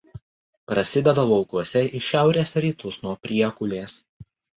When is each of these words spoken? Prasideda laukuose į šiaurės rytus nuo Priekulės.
Prasideda 0.69 1.25
laukuose 1.31 1.83
į 1.99 2.01
šiaurės 2.05 2.53
rytus 2.65 2.97
nuo 3.05 3.13
Priekulės. 3.27 3.99